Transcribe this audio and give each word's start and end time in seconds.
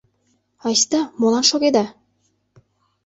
Айста, 0.65 0.99
молан 1.19 1.45
шогеда?.. 1.51 1.85